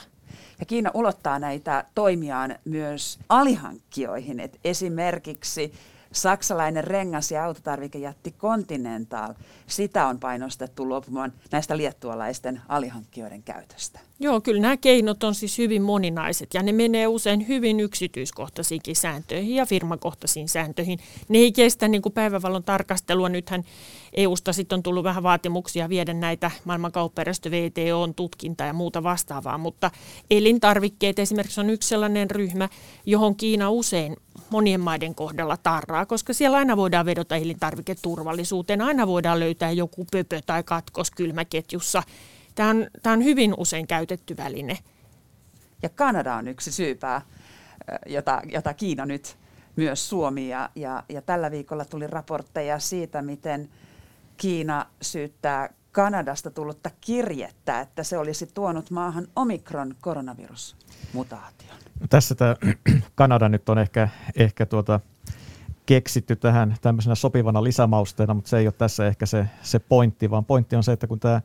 [0.59, 4.39] Ja Kiina ulottaa näitä toimiaan myös alihankkijoihin.
[4.39, 5.73] Et esimerkiksi
[6.11, 9.33] Saksalainen rengas- ja autotarvikejätti Continental,
[9.67, 13.99] sitä on painostettu luopumaan näistä liettualaisten alihankkijoiden käytöstä.
[14.21, 19.55] Joo, kyllä nämä keinot on siis hyvin moninaiset ja ne menee usein hyvin yksityiskohtaisiinkin sääntöihin
[19.55, 20.99] ja firmakohtaisiin sääntöihin.
[21.29, 23.29] Ne ei kestä niin kuin päivävalon tarkastelua.
[23.29, 23.63] Nythän
[24.13, 29.91] EUsta sitten on tullut vähän vaatimuksia viedä näitä maailmankauppajärjestö VTOn tutkinta ja muuta vastaavaa, mutta
[30.31, 32.69] elintarvikkeet esimerkiksi on yksi sellainen ryhmä,
[33.05, 34.15] johon Kiina usein
[34.49, 40.41] monien maiden kohdalla tarraa, koska siellä aina voidaan vedota elintarviketurvallisuuteen, aina voidaan löytää joku pöpö
[40.45, 42.03] tai katkos kylmäketjussa.
[42.55, 44.77] Tämä on, tämä on hyvin usein käytetty väline.
[45.83, 47.21] Ja Kanada on yksi syypää,
[48.05, 49.37] jota, jota Kiina nyt
[49.75, 50.49] myös Suomi.
[50.49, 53.69] Ja, ja, ja tällä viikolla tuli raportteja siitä, miten
[54.37, 61.77] Kiina syyttää Kanadasta tullutta kirjettä, että se olisi tuonut maahan omikron koronavirusmutaation.
[61.99, 62.55] No tässä tämä
[63.15, 64.99] Kanada nyt on ehkä, ehkä tuota,
[65.85, 70.45] keksitty tähän tämmöisenä sopivana lisämausteena, mutta se ei ole tässä ehkä se, se pointti, vaan
[70.45, 71.41] pointti on se, että kun tämä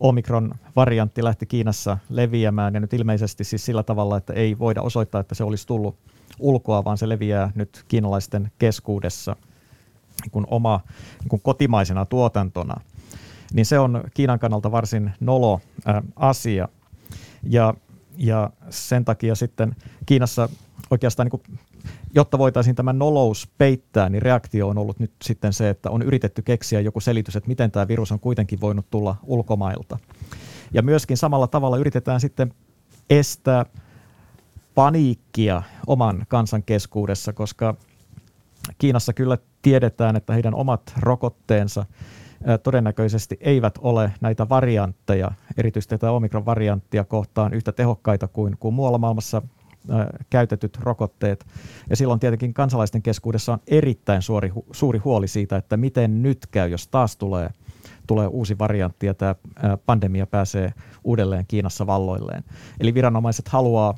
[0.00, 5.34] Omikron-variantti lähti Kiinassa leviämään ja nyt ilmeisesti siis sillä tavalla, että ei voida osoittaa, että
[5.34, 5.96] se olisi tullut
[6.38, 9.36] ulkoa, vaan se leviää nyt kiinalaisten keskuudessa
[10.22, 10.80] niin kuin oma
[11.20, 12.80] niin kuin kotimaisena tuotantona,
[13.52, 16.68] niin se on Kiinan kannalta varsin nolo ä, asia.
[17.42, 17.74] Ja,
[18.16, 20.48] ja sen takia sitten Kiinassa
[20.90, 21.58] oikeastaan niin kuin
[22.16, 26.42] jotta voitaisiin tämä nolous peittää, niin reaktio on ollut nyt sitten se, että on yritetty
[26.42, 29.98] keksiä joku selitys, että miten tämä virus on kuitenkin voinut tulla ulkomailta.
[30.72, 32.54] Ja myöskin samalla tavalla yritetään sitten
[33.10, 33.66] estää
[34.74, 37.74] paniikkia oman kansan keskuudessa, koska
[38.78, 41.86] Kiinassa kyllä tiedetään, että heidän omat rokotteensa
[42.62, 49.42] todennäköisesti eivät ole näitä variantteja, erityisesti tätä omikron-varianttia kohtaan yhtä tehokkaita kuin, kuin muualla maailmassa
[50.30, 51.46] käytetyt rokotteet.
[51.90, 56.68] Ja silloin tietenkin kansalaisten keskuudessa on erittäin suuri, suuri huoli siitä, että miten nyt käy,
[56.68, 57.50] jos taas tulee,
[58.06, 59.34] tulee uusi variantti ja tämä
[59.86, 60.72] pandemia pääsee
[61.04, 62.44] uudelleen Kiinassa valloilleen.
[62.80, 63.94] Eli viranomaiset haluaa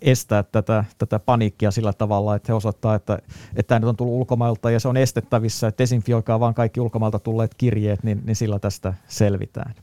[0.00, 3.18] estää tätä, tätä paniikkia sillä tavalla, että he osoittaa, että,
[3.56, 7.18] että tämä nyt on tullut ulkomailta ja se on estettävissä, että desinfioikaa vaan kaikki ulkomailta
[7.18, 9.74] tulleet kirjeet, niin, niin sillä tästä selvitään.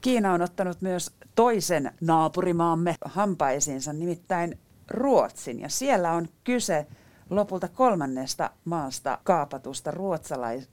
[0.00, 4.58] Kiina on ottanut myös toisen naapurimaamme hampaisiinsa, nimittäin
[4.90, 5.60] Ruotsin.
[5.60, 6.86] Ja siellä on kyse
[7.30, 9.90] lopulta kolmannesta maasta kaapatusta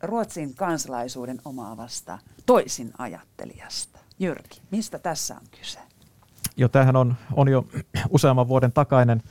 [0.02, 4.00] Ruotsin kansalaisuuden omaavasta toisin ajattelijasta.
[4.20, 5.80] Jyrki, mistä tässä on kyse?
[6.58, 7.66] Jo tämähän on, on jo
[8.10, 9.22] useamman vuoden takainen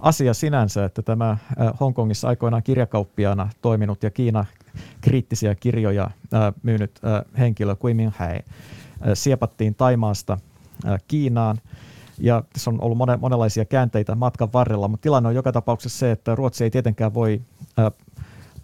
[0.00, 1.36] asia sinänsä, että tämä
[1.80, 4.44] Hongkongissa aikoinaan kirjakauppiaana toiminut ja Kiina
[5.00, 6.10] kriittisiä kirjoja
[6.62, 7.00] myynyt
[7.38, 8.38] henkilö Kui Minghai
[9.14, 10.38] siepattiin Taimaasta
[11.08, 11.60] Kiinaan.
[12.18, 16.34] Ja tässä on ollut monenlaisia käänteitä matkan varrella, mutta tilanne on joka tapauksessa se, että
[16.34, 17.40] Ruotsi ei tietenkään voi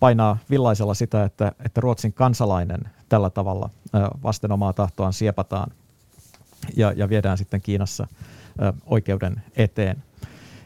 [0.01, 3.71] painaa villaisella sitä, että, että Ruotsin kansalainen tällä tavalla
[4.23, 5.71] vasten omaa tahtoaan siepataan
[6.77, 8.07] ja, ja viedään sitten Kiinassa
[8.87, 10.03] oikeuden eteen.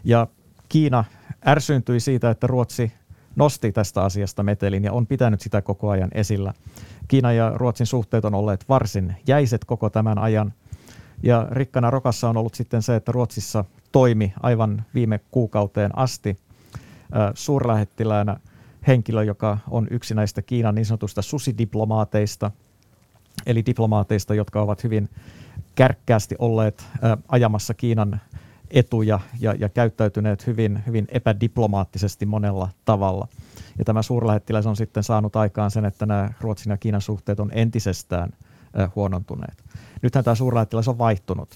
[0.04, 0.26] Ja
[0.68, 1.04] Kiina
[1.46, 2.92] ärsyyntyi siitä, että Ruotsi
[3.36, 6.54] nosti tästä asiasta metelin ja on pitänyt sitä koko ajan esillä.
[7.08, 10.52] Kiina ja Ruotsin suhteet on olleet varsin jäiset koko tämän ajan.
[11.22, 16.36] Ja rikkana rokassa on ollut sitten se, että Ruotsissa toimi aivan viime kuukauteen asti
[17.34, 18.36] suurlähettiläänä
[18.86, 22.50] henkilö, joka on yksi näistä Kiinan niin sanotusta susidiplomaateista,
[23.46, 25.08] eli diplomaateista, jotka ovat hyvin
[25.74, 26.86] kärkkäästi olleet
[27.28, 28.20] ajamassa Kiinan
[28.70, 33.28] etuja ja, ja käyttäytyneet hyvin, hyvin epädiplomaattisesti monella tavalla.
[33.78, 37.50] Ja tämä suurlähettiläs on sitten saanut aikaan sen, että nämä Ruotsin ja Kiinan suhteet on
[37.52, 38.32] entisestään
[38.96, 39.64] huonontuneet.
[40.02, 41.48] Nythän tämä suurlähettiläs on vaihtunut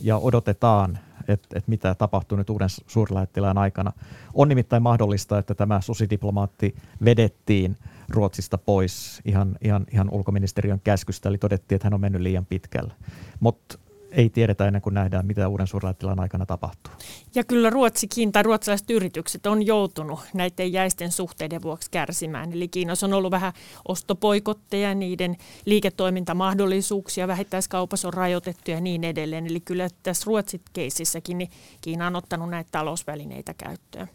[0.00, 3.92] ja odotetaan, että, että mitä tapahtuu nyt uuden suurlähettilään aikana.
[4.34, 6.74] On nimittäin mahdollista, että tämä susidiplomaatti
[7.04, 7.76] vedettiin
[8.08, 12.92] Ruotsista pois ihan, ihan, ihan ulkoministeriön käskystä, eli todettiin, että hän on mennyt liian pitkälle.
[13.40, 13.78] Mutta
[14.12, 16.92] ei tiedetä ennen kuin nähdään, mitä uuden suurlähettilän aikana tapahtuu.
[17.34, 22.52] Ja kyllä Ruotsikin tai ruotsalaiset yritykset on joutunut näiden jäisten suhteiden vuoksi kärsimään.
[22.52, 23.52] Eli Kiinassa on ollut vähän
[23.88, 29.46] ostopoikotteja, niiden liiketoimintamahdollisuuksia vähittäiskaupassa on rajoitettu ja niin edelleen.
[29.46, 34.08] Eli kyllä tässä Ruotsit keisissäkin niin Kiina on ottanut näitä talousvälineitä käyttöön.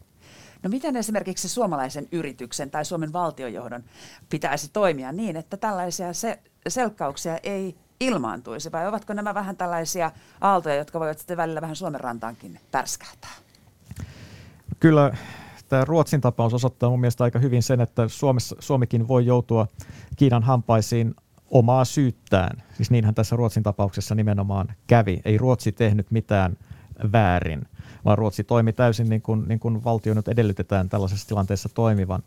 [0.62, 3.84] No miten esimerkiksi suomalaisen yrityksen tai Suomen valtiojohdon
[4.30, 10.74] pitäisi toimia niin, että tällaisia se- selkkauksia ei ilmaantuisi, vai ovatko nämä vähän tällaisia aaltoja,
[10.74, 13.30] jotka voivat sitten välillä vähän Suomen rantaankin pärskähtää?
[14.80, 15.12] Kyllä
[15.68, 19.66] tämä Ruotsin tapaus osoittaa mun mielestä aika hyvin sen, että Suomessa, Suomikin voi joutua
[20.16, 21.14] Kiinan hampaisiin
[21.50, 22.62] omaa syyttään.
[22.72, 25.20] Siis niinhän tässä Ruotsin tapauksessa nimenomaan kävi.
[25.24, 26.56] Ei Ruotsi tehnyt mitään
[27.12, 27.66] väärin,
[28.04, 32.22] vaan Ruotsi toimi täysin niin kuin, niin kuin valtio nyt edellytetään tällaisessa tilanteessa toimivan.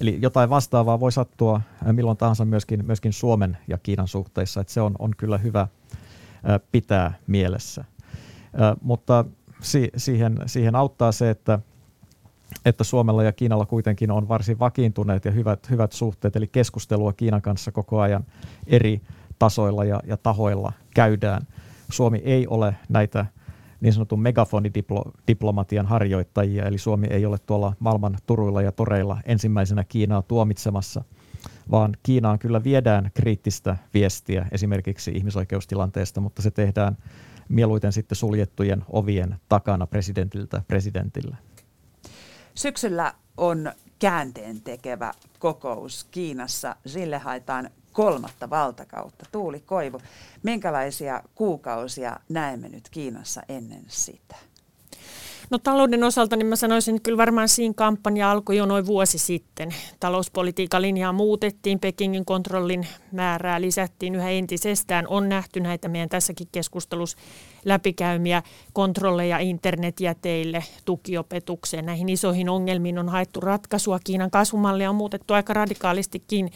[0.00, 1.60] Eli jotain vastaavaa voi sattua
[1.92, 5.68] milloin tahansa myöskin, myöskin Suomen ja Kiinan suhteissa, että se on, on kyllä hyvä
[6.72, 7.84] pitää mielessä.
[8.82, 9.24] Mutta
[9.60, 11.58] si, siihen, siihen auttaa se, että,
[12.64, 17.42] että Suomella ja Kiinalla kuitenkin on varsin vakiintuneet ja hyvät, hyvät suhteet, eli keskustelua Kiinan
[17.42, 18.24] kanssa koko ajan
[18.66, 19.00] eri
[19.38, 21.46] tasoilla ja, ja tahoilla käydään.
[21.90, 23.26] Suomi ei ole näitä
[23.80, 30.22] niin sanotun megafonidiplomatian harjoittajia, eli Suomi ei ole tuolla maailman turuilla ja toreilla ensimmäisenä Kiinaa
[30.22, 31.04] tuomitsemassa,
[31.70, 36.96] vaan Kiinaan kyllä viedään kriittistä viestiä esimerkiksi ihmisoikeustilanteesta, mutta se tehdään
[37.48, 41.36] mieluiten sitten suljettujen ovien takana presidentiltä presidentille.
[42.54, 46.76] Syksyllä on käänteen tekevä kokous Kiinassa.
[46.86, 49.26] Sille haetaan kolmatta valtakautta.
[49.32, 50.00] Tuuli Koivu,
[50.42, 54.36] minkälaisia kuukausia näemme nyt Kiinassa ennen sitä?
[55.50, 59.18] No talouden osalta niin mä sanoisin, että kyllä varmaan siinä kampanja alkoi jo noin vuosi
[59.18, 59.74] sitten.
[60.00, 65.08] Talouspolitiikan linjaa muutettiin, Pekingin kontrollin määrää lisättiin yhä entisestään.
[65.08, 67.18] On nähty näitä meidän tässäkin keskustelussa
[67.64, 71.86] läpikäymiä kontrolleja internetjäteille, tukiopetukseen.
[71.86, 73.98] Näihin isoihin ongelmiin on haettu ratkaisua.
[74.04, 76.50] Kiinan kasvumallia on muutettu aika radikaalistikin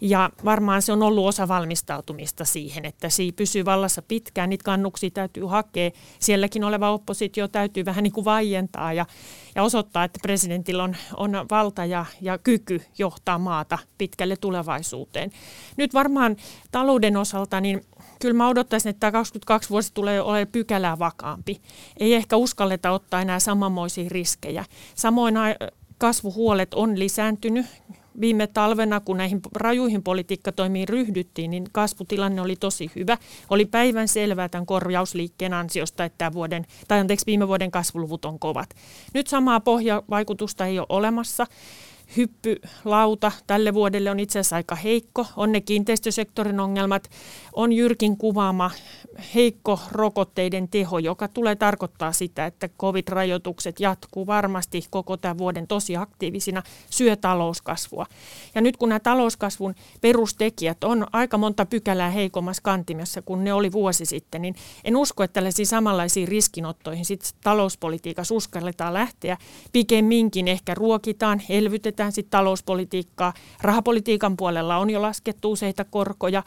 [0.00, 4.50] ja varmaan se on ollut osa valmistautumista siihen, että se pysyy vallassa pitkään.
[4.50, 5.90] Niitä kannuksia täytyy hakea.
[6.18, 9.06] Sielläkin oleva oppositio täytyy vähän niin kuin vaientaa ja,
[9.54, 15.30] ja osoittaa, että presidentillä on, on valta ja, ja kyky johtaa maata pitkälle tulevaisuuteen.
[15.76, 16.36] Nyt varmaan
[16.70, 17.80] talouden osalta, niin
[18.20, 21.60] kyllä mä odottaisin, että tämä 22 vuosi tulee olemaan pykälää vakaampi.
[22.00, 24.64] Ei ehkä uskalleta ottaa enää samanmoisia riskejä.
[24.94, 25.34] Samoin
[25.98, 27.66] kasvuhuolet on lisääntynyt
[28.20, 33.18] viime talvena, kun näihin rajuihin politiikkatoimiin ryhdyttiin, niin kasvutilanne oli tosi hyvä.
[33.50, 38.38] Oli päivän selvää tämän korjausliikkeen ansiosta, että tämä vuoden, tai anteeksi, viime vuoden kasvuluvut on
[38.38, 38.70] kovat.
[39.14, 41.46] Nyt samaa pohjavaikutusta ei ole olemassa
[42.16, 45.26] hyppylauta tälle vuodelle on itse asiassa aika heikko.
[45.36, 47.10] On ne kiinteistösektorin ongelmat,
[47.52, 48.70] on Jyrkin kuvaama
[49.34, 55.96] heikko rokotteiden teho, joka tulee tarkoittaa sitä, että covid-rajoitukset jatkuu varmasti koko tämän vuoden tosi
[55.96, 58.06] aktiivisina, syö talouskasvua.
[58.54, 63.72] Ja nyt kun nämä talouskasvun perustekijät on aika monta pykälää heikommassa kantimessa kuin ne oli
[63.72, 69.36] vuosi sitten, niin en usko, että tällaisiin samanlaisiin riskinottoihin sit talouspolitiikassa uskalletaan lähteä.
[69.72, 73.32] Pikemminkin ehkä ruokitaan, elvytetään sitten talouspolitiikkaa.
[73.62, 76.42] Rahapolitiikan puolella on jo laskettu useita korkoja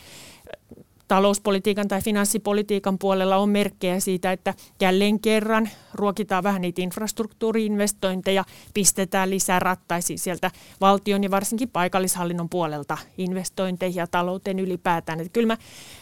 [1.09, 8.43] talouspolitiikan tai finanssipolitiikan puolella on merkkejä siitä, että jälleen kerran ruokitaan vähän niitä infrastruktuuriinvestointeja,
[8.73, 15.19] pistetään lisää rattaisiin sieltä valtion ja varsinkin paikallishallinnon puolelta investointeihin ja talouteen ylipäätään.
[15.19, 15.57] Että kyllä mä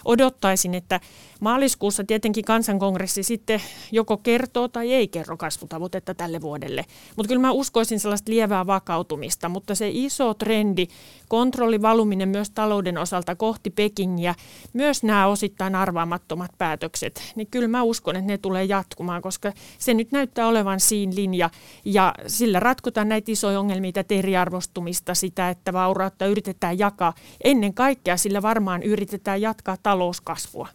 [0.05, 0.99] odottaisin, että
[1.39, 6.85] maaliskuussa tietenkin kansankongressi sitten joko kertoo tai ei kerro kasvutavoitetta tälle vuodelle.
[7.15, 10.87] Mutta kyllä mä uskoisin sellaista lievää vakautumista, mutta se iso trendi,
[11.27, 14.35] kontrollivaluminen myös talouden osalta kohti Pekingiä,
[14.73, 19.93] myös nämä osittain arvaamattomat päätökset, niin kyllä mä uskon, että ne tulee jatkumaan, koska se
[19.93, 21.49] nyt näyttää olevan siinä linja
[21.85, 27.13] ja sillä ratkotaan näitä isoja ongelmia, tätä eriarvostumista, sitä, että vaurautta yritetään jakaa.
[27.43, 30.67] Ennen kaikkea sillä varmaan yritetään jatkaa talouskasvua.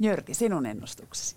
[0.00, 1.36] Jörki, sinun ennustuksesi.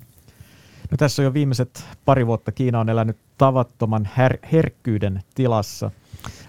[0.91, 5.91] No tässä on jo viimeiset pari vuotta Kiina on elänyt tavattoman her- herkkyyden tilassa–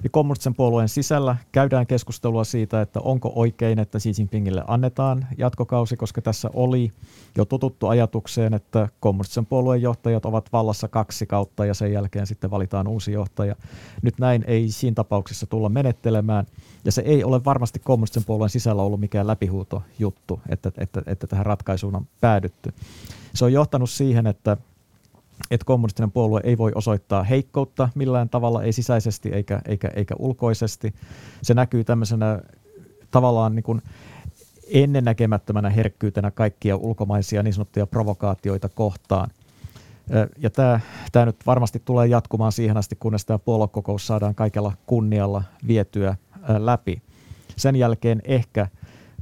[0.01, 5.97] Eli kommunistisen puolueen sisällä käydään keskustelua siitä, että onko oikein, että Xi Jinpingille annetaan jatkokausi,
[5.97, 6.93] koska tässä oli
[7.37, 12.51] jo tututtu ajatukseen, että kommunistisen puolueen johtajat ovat vallassa kaksi kautta ja sen jälkeen sitten
[12.51, 13.57] valitaan uusi johtaja.
[14.03, 16.47] Nyt näin ei siinä tapauksessa tulla menettelemään
[16.85, 21.27] ja se ei ole varmasti kommunistisen puolueen sisällä ollut mikään läpihuuto juttu, että, että, että
[21.27, 22.73] tähän ratkaisuun on päädytty.
[23.35, 24.57] Se on johtanut siihen, että
[25.51, 30.95] että kommunistinen puolue ei voi osoittaa heikkoutta millään tavalla, ei sisäisesti eikä, eikä, eikä ulkoisesti.
[31.43, 32.41] Se näkyy tämmöisenä
[33.11, 33.83] tavallaan niin kuin
[34.71, 39.31] ennennäkemättömänä herkkyytenä kaikkia ulkomaisia niin sanottuja provokaatioita kohtaan.
[40.39, 40.81] Ja tämä,
[41.13, 46.17] tämä nyt varmasti tulee jatkumaan siihen asti, kunnes tämä puoluekokous saadaan kaikella kunnialla vietyä
[46.59, 47.03] läpi.
[47.57, 48.67] Sen jälkeen ehkä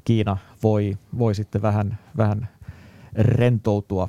[0.05, 2.49] Kiina voi, voi sitten vähän, vähän
[3.15, 4.09] rentoutua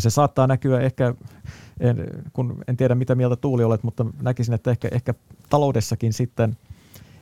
[0.00, 1.14] se saattaa näkyä ehkä,
[1.80, 1.96] en,
[2.32, 5.14] kun en tiedä mitä mieltä Tuuli olet, mutta näkisin, että ehkä, ehkä
[5.50, 6.56] taloudessakin sitten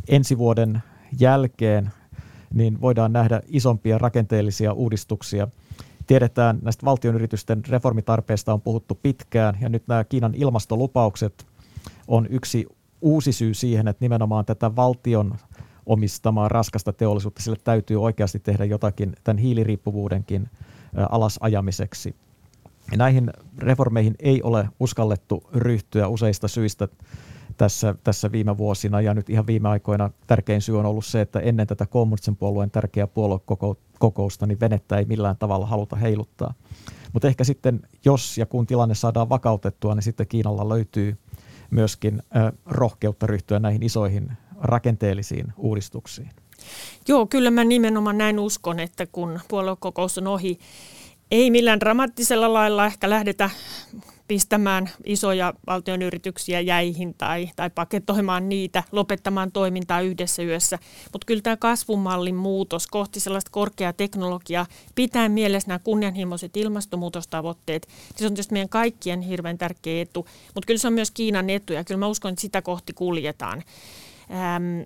[0.09, 0.83] ensi vuoden
[1.21, 1.91] jälkeen
[2.55, 5.49] niin voidaan nähdä isompia rakenteellisia uudistuksia.
[6.07, 11.47] Tiedetään näistä valtionyritysten reformitarpeista on puhuttu pitkään ja nyt nämä Kiinan ilmastolupaukset
[12.09, 12.67] on yksi
[13.01, 15.35] uusi syy siihen, että nimenomaan tätä valtion
[15.87, 20.49] omistamaa raskasta teollisuutta, sille täytyy oikeasti tehdä jotakin tämän hiiliriippuvuudenkin
[21.11, 22.15] alasajamiseksi.
[22.97, 26.89] Näihin reformeihin ei ole uskallettu ryhtyä useista syistä
[27.57, 31.41] tässä, tässä viime vuosina ja nyt ihan viime aikoina tärkein syy on ollut se, että
[31.41, 36.55] ennen tätä kommunistisen puolueen tärkeää puoluekokousta niin venettä ei millään tavalla haluta heiluttaa.
[37.13, 41.19] Mutta ehkä sitten, jos ja kun tilanne saadaan vakautettua, niin sitten Kiinalla löytyy
[41.71, 42.23] myöskin
[42.67, 46.31] rohkeutta ryhtyä näihin isoihin rakenteellisiin uudistuksiin.
[47.09, 50.59] Joo, kyllä mä nimenomaan näin uskon, että kun puoluekokous on ohi,
[51.35, 53.51] Ei millään dramaattisella lailla ehkä lähdetä
[54.29, 60.79] pistämään isoja valtion yrityksiä jäihin tai, tai paketoimaan niitä, lopettamaan toimintaa yhdessä yössä.
[61.13, 68.27] Mutta kyllä tämä kasvumallin muutos kohti sellaista korkeaa teknologiaa, pitää mielessä nämä kunnianhimoiset ilmastonmuutostavoitteet, se
[68.27, 71.85] on tietysti meidän kaikkien hirveän tärkeä etu, mutta kyllä se on myös Kiinan etu ja
[71.85, 73.63] kyllä mä uskon, että sitä kohti kuljetaan.
[74.31, 74.81] Ähm,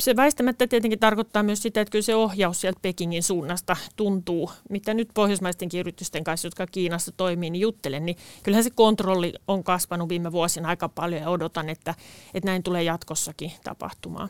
[0.00, 4.94] se väistämättä tietenkin tarkoittaa myös sitä, että kyllä se ohjaus sieltä Pekingin suunnasta tuntuu, mitä
[4.94, 10.08] nyt pohjoismaistenkin yritysten kanssa, jotka Kiinassa toimii, niin juttelen, niin kyllähän se kontrolli on kasvanut
[10.08, 11.94] viime vuosina aika paljon ja odotan, että,
[12.34, 14.28] että näin tulee jatkossakin tapahtumaan.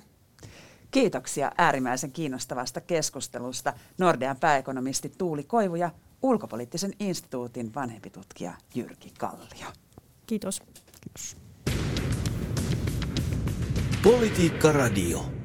[0.90, 5.90] Kiitoksia äärimmäisen kiinnostavasta keskustelusta Nordean pääekonomisti Tuuli Koivu ja
[6.22, 9.66] ulkopoliittisen instituutin vanhempi tutkija Jyrki Kallio.
[10.26, 10.62] Kiitos.
[11.00, 11.36] Kiitos.
[14.02, 15.41] Politiikka Radio.